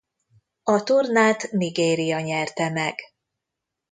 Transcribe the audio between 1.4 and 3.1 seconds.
Nigéria nyerte meg.